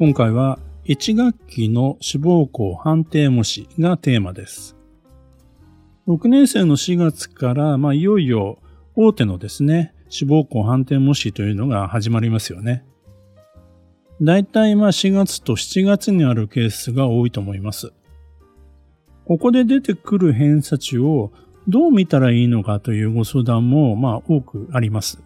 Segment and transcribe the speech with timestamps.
[0.00, 4.74] 今回は1学期の志望校判定模試がテーマです。
[6.08, 8.62] 6年生の4月から、まあ、いよいよ
[8.96, 12.82] 大手のですね、志望校判定模試というのが始まりますよね。
[14.22, 17.92] だいたいまあ4月と7月にあるケースが多いと思います。
[19.26, 21.30] ここで出てくる偏差値を
[21.68, 25.22] どう見たらいいのかというご相談もまあ多くあります。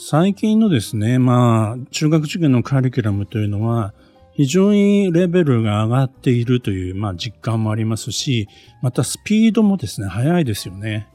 [0.00, 3.92] 最近のですね、まあ、中学受験のカリキュラムというのは、
[4.32, 8.48] 非常にレベルが上がっているという、まあ、実感もありますし、
[8.80, 11.08] またスピードもですね、速いですよね。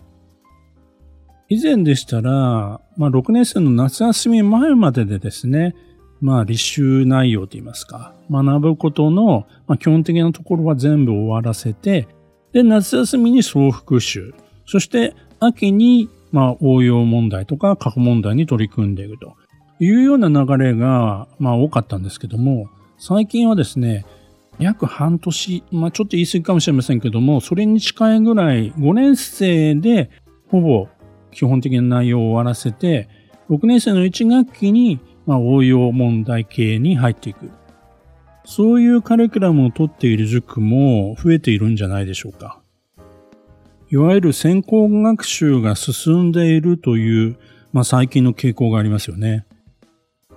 [1.48, 5.76] 以前でしたら、まあ、6年生の夏休み前まででですね、
[6.20, 12.10] まあ、履修内容といいますか、学ぶことの、まあ、基本的なところは全部終わらせて、
[12.52, 14.34] で、夏休みに総復習、
[14.66, 19.36] そして秋にまあ、応用問題とか過去問題に取り組んでいくと
[19.80, 22.68] いうような流れが、まあ、多かったんですけども、
[22.98, 24.06] 最近はですね、
[24.60, 30.10] 約半年、まあ、ちょっと言い過ぎかもしれませんけども、それに近いぐらい5年生で
[30.50, 30.88] ほぼ
[31.32, 33.10] 基本的な内容を終わらせて、
[33.50, 37.52] 6年生の1学期に、まあ、応用問題系に入っていく。
[38.46, 42.63] そういうカリキュラムを取っている塾も増えているんじゃないでしょうか。
[43.94, 47.38] いわゆる先行学習が進んでいるという、
[47.74, 49.46] まあ、最近の傾向がありますよね。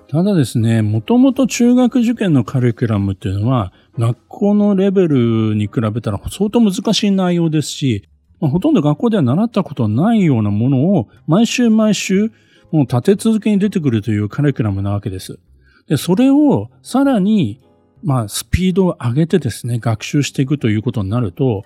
[0.08, 8.06] ただですね、もともと中学受験のカリキュラムっていうのは、学校のレベルに比べたら相当難しい内容ですし、
[8.40, 12.30] まあ、ほとんど学校では習ったことないようなものを毎週毎週
[12.72, 15.38] もう立て続けに出てくるというカリキュラムなわけです。
[15.88, 17.62] で、それをさらに、
[18.02, 21.64] まあ、スピードを上げてですね、学習していくということになると、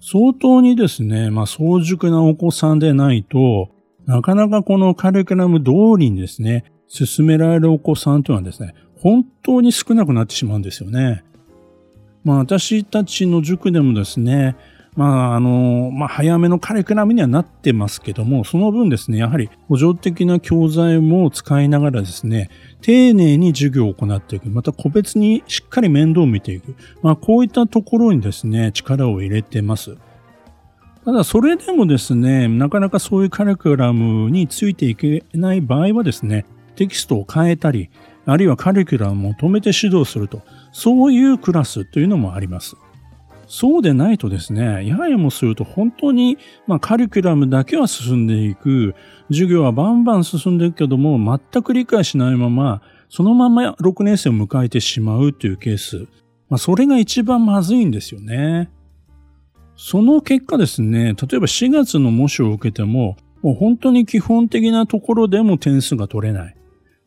[0.00, 3.68] 相当にですね、まあ、早熟なお子さんでないと、
[4.06, 11.22] なかなかこのカリキュラム通りにですね、進められるお子さんというのはですね、本当に少なくなってしまうんですよね。
[12.24, 14.56] まあ私たちの塾でもですね、
[14.96, 22.50] まあ、あの、まあ、早めのカリキュラムにはなってますけども、その分ですね、やはり補助的な教材も使いながらですね、
[22.82, 24.48] 丁寧に授業を行っていく。
[24.48, 26.74] また個別にしっかり面倒を見ていく。
[27.02, 29.96] まあ、こういったところにですね、力を入れてます。
[31.04, 37.90] ただ、それでもですね、なかなかそういうカリキュラムについていけない場合はですね、テキストを変えたり、
[38.26, 42.76] あるいはカリキュラムを止めて指導すると、そういうクラスというのもあります。
[43.52, 46.38] そうでないとですね、ややもすると本当に、
[46.68, 48.94] まあ、カリキュラムだけは進んでいく、
[49.28, 56.06] 授業はバンバン進んでいくけども、全く理解しないまま、そのまま6年生を迎えてしまうというケース。
[56.48, 58.70] まあ、それが一番まずいんですよね。
[59.74, 66.56] その結果ですね、例えば4月の模試を受けても、もう本当に基本的なところでも点数が取れない。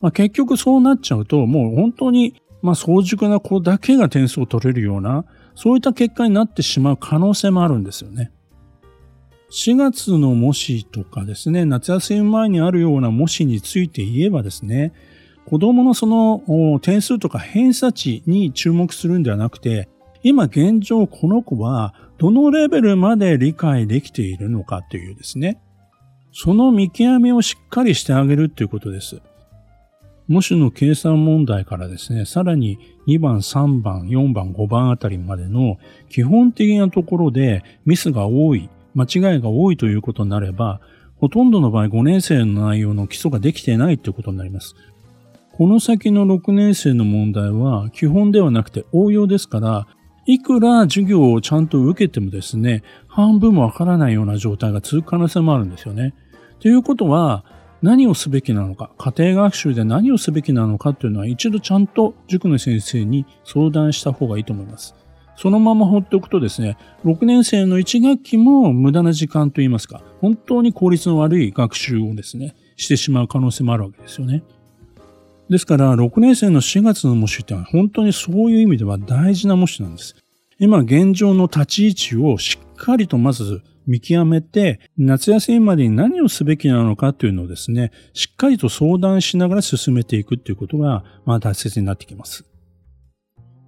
[0.02, 8.32] まあ、結局そうなっちゃうと、もう本当に、まあ、早熟な子だけが点数を取れるような、そういった結果になってしまう可能性もあるんですよね。
[9.50, 14.92] 4月の模試とかですね、夏休み前にあるような模試について言えばですね、
[15.46, 19.88] 子供のその点数とか偏差値に注目するんではなくて、
[20.22, 25.60] 今現状この子はどのレベルまで理解できているのかというですね、
[26.32, 29.20] その見極めをしっかりしてあげるということです。
[30.26, 40.80] 模試の計算問題からですね、さらに2番、3番、4番、5番あたりまでの基本的なところでミスが多い、間違いが多いということになれば、
[41.16, 44.74] ほとんどの場合5年生の内容の基礎ができていないということになります。
[45.52, 49.86] この先の6年生の問題は基本ではなくて応用ですから、
[50.26, 56.14] いくら授業をちゃんと受けてもですね、半分もわからないような状態が続く可能性もあるんですよね。
[56.60, 57.44] ということは、
[57.82, 64.94] 何をすべきなのか、家庭学習で何をすべきなのかというのは一度ちゃんと塾の先生に相談した方がいいと思います。
[65.36, 74.42] そのまま放っておくとですね、6年生の1学期も無駄な時間といいますか、本当に効率の悪い学習をですね、してしまう可能性もあるわけですよね。
[75.50, 80.16] ですから、6年生の4月の模試ってのは本当にそういう意味では大事な模試なんです。
[80.58, 92.44] 今現状の立ち位置をしっかりとまず見極めて、夏休みまでに何をすべきなのかというのをですね、しっかりと相談しながら進めていくということが、まあ大切になってきます。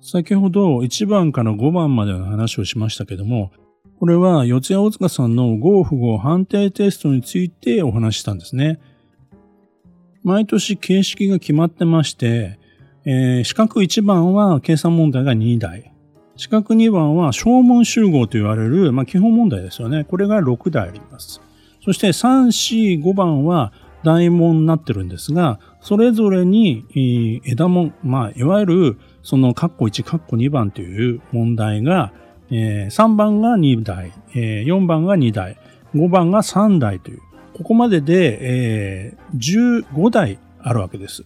[0.01, 3.51] 先ほど1番から5番までの話をしましたけども、
[3.99, 8.79] これは四谷大塚さんの合不合判定テストについてお話したんですね。
[10.23, 12.59] 毎年形式が決まってまして、
[13.05, 15.96] えー、四角1番は計算問題が2台。
[16.37, 20.05] 四角2番は小問集合と言われる、まあ、基本問題ですよね。
[20.05, 21.41] これが6台あります。
[21.83, 23.73] そして3、4、5番は
[24.05, 32.13] 大問になってるんですが、それぞれに、枝問、まあ、いわゆるそのカッコ1、カッコ2番という問題が、
[32.51, 35.57] えー、3番が2台、えー、4番が2台、
[35.95, 37.21] 5番が3台という、
[37.57, 41.25] ここまでで、えー、15台あるわけです。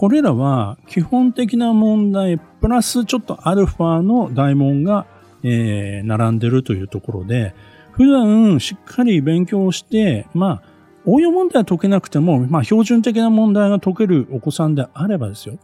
[0.00, 5.06] これらは基本的な問題プラスちょっとアルファの大問が、
[5.42, 7.54] えー、並んでるというところで、
[7.92, 10.62] 普段しっかり勉強して、まあ、
[11.04, 15.58] 応用問題は解けなくても、まあ、標準的な問題が解けるお子さんであればですよ。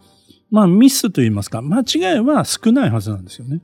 [0.50, 3.62] まあ、ミスと言いますか、間違いは少ないはずなんですよね。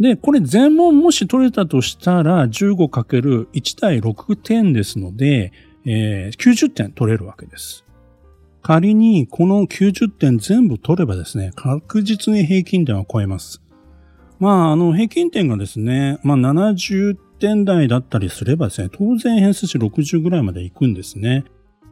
[0.00, 5.52] で、これ全問もし取れたとしたら 15×1 対6点ですので、
[5.84, 7.84] えー、90点取れるわけです。
[8.62, 13.62] 仮にこの90点全部取ればですね、確実に平均点を超えます。
[14.38, 21.44] まあ、あの、平均点がですね、まあ70点台だったりすればですね、当然偏差値60ぐらいまで行くんですね。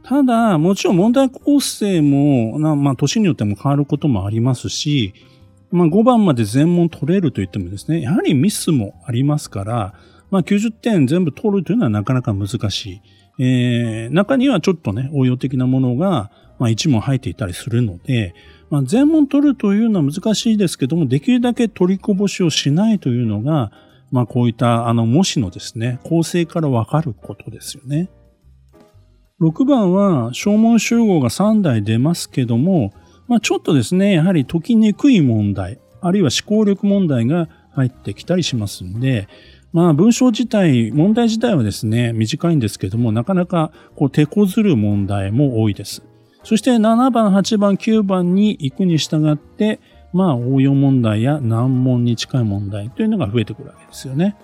[0.03, 5.15] ただ、もちろん問題構成も、まあ、年によっても変わることもありますし、
[5.73, 9.95] まあ、5番まで全問取れると言ってもですね、やはりミスもありますから、
[10.31, 13.03] まあ、90点全部取るというのはなかなか難しい。
[13.39, 18.35] えー、中にはちょっとね、応用的なものが、まあ、一問入っていたりするので、
[18.71, 23.71] まあ、全問取るというのは難しいですけども、できるだけ取りこぼしをしないというのが、
[24.11, 28.09] まあ、こういったあの模試のですね、構成からわかることですよね。
[29.41, 32.95] 6番は、小問集合が3台出ますけども、
[33.29, 39.29] まあ、ちょっとですね、やはり解きにくい問題、あるいは思考力問題が入ってきたりしますんで、
[39.77, 46.03] まあ文章自体、問題自体はですね、短いんですけども、なかなかこう手こずる問題も多いです。
[46.45, 49.79] そして7番、8番、9番に行くに従って、
[50.15, 54.35] まあ応用問題や難問に近い問題というのが増えてくるわけですよね。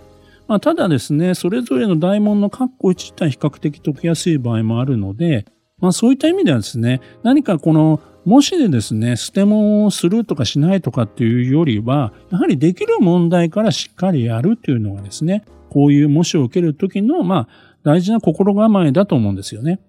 [0.48, 5.46] まあ、ただですね、それぞれの大問の括弧1自体比較的解きやすい場合もあるので、
[5.78, 17.48] まあそういった意味ではですね、何かこのもしでですね、捨て物をするとかしないとかっていうよりは、やはりできる問題からしっかりやるっていうのがですね、こういう模試を受けるときの、まあ、
[17.82, 19.80] 大事な心構えだと思うんですよね。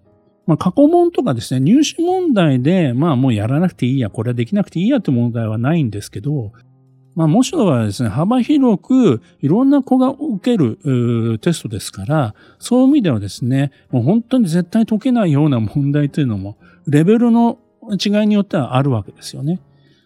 [0.46, 6.52] まあ、過去問とかですね、入試問題で、まあもうやらなくていいや、これはできなくていいやって問題はないんですけど、
[7.16, 16.58] まあ模試の場合はですね、幅広くいろんな子が受けるテストですから、そういう意味ではですね、もう本当に絶対解けないような問題というのも、
[16.88, 17.60] レベルの
[17.92, 19.60] 違いによってはあるわけですよね。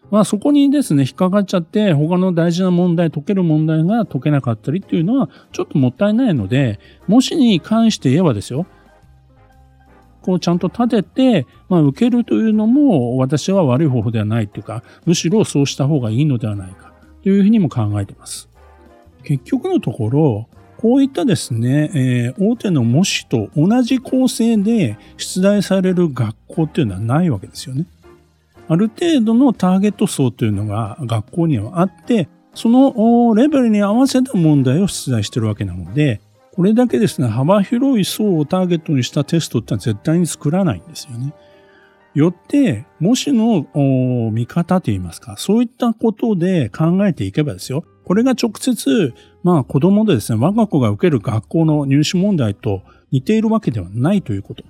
[0.10, 8.66] まあそこにですね、引っかかっちゃって他の大事な問題、解ける問題が解けなかったりっていうのはちょっともったいないので、模試に関して言えばですよ、
[10.22, 18.50] こうちゃんと立てて、まあ、受けるというのも私は悪い方法ではないというか、むしろそうした方がいいのではないかというふうにも考えています。
[19.24, 20.48] 結局のところ、
[20.78, 27.86] こういったですね、えー、大手の模試と同じ構成で出題される学校っていうのはないわけですよね。
[28.68, 36.22] ある程度のターゲット層というのが学校にはあって、そのレベルに合わせた問題を出題してるわけなので、
[36.54, 41.34] これだけですね、幅広い層をターゲットにしたテストってのは絶対に作らないんですよね。
[42.14, 43.68] よって、もしの
[44.32, 47.86] 見方といいますか、そういったことで考えていけばですよ。
[48.08, 54.64] これが直接、まあ子供でですね、我が子が受ける学校の入試問題と似ているわけではないということ。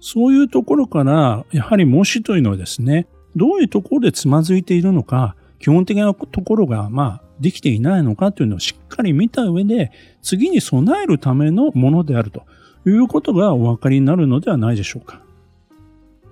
[0.00, 3.06] そういうところから、やはり模試というのはですね、
[3.36, 12.42] どういうところでつまずいているのか、基本的なところが、まあ、できていないのかというのをしっかり見た上で、次に備えるためのものであると
[12.86, 15.22] いうことがお分かりになるのではないでしょうか。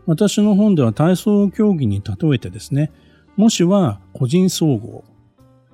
[0.04, 2.92] 私の本では体操競技に例えてですね、
[3.36, 5.02] もしは個人総合、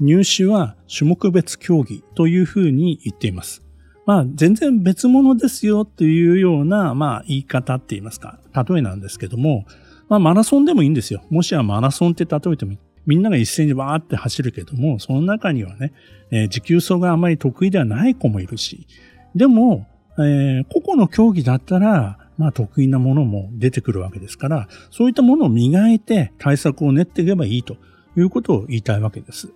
[0.02, 3.62] 入試は種目別競技というふうに言っています。
[4.04, 9.64] まあ、全然別物ですよというような、まあ、言い方って言いますか、例えなんですけども、
[10.08, 11.22] まあ、マラソンでもいいんですよ。
[11.30, 12.76] もしはマラソンって例えても。
[13.06, 15.92] みんなが一斉にバーって走るけども、その中にはね、
[16.30, 18.86] えー、持久走があまり得意ではない子もいるし、
[19.34, 19.86] でも、
[20.18, 27.76] えー、個々の競技だったら、まあ得意なものも出てくるわけですから、そういったものを磨いて対策を練っていけばいいと
[28.16, 29.52] いうことを言いたいわけです。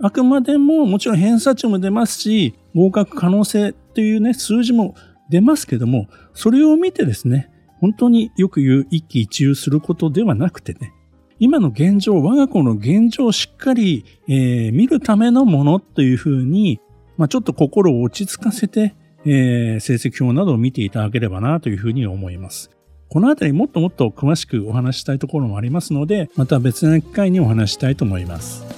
[0.00, 4.94] あくまでももちろん偏差値も出ますし、合格可能性というね、数字も
[5.28, 7.50] 出ますけども、それを見てですね、
[7.80, 10.92] 本当によく言う一喜一憂することではなくてね、
[11.40, 16.80] 今の現状、我が子の現状をしっかり、えー、見るためのものというふうに、
[17.16, 22.70] まあ、ちょっと心を落ち着かせて、えー、成績表などを見ていただければなというふうに思います。
[23.08, 28.77] このあたりもっともっと詳しくお話したいところもありますので、また別の機会にお話したいと思います。